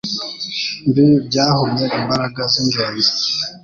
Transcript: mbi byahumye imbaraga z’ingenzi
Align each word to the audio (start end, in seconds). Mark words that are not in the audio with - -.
mbi 0.87 1.05
byahumye 1.27 1.85
imbaraga 1.99 2.41
z’ingenzi 2.51 3.11